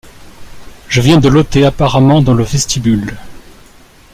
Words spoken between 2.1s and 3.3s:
dans le vestibule.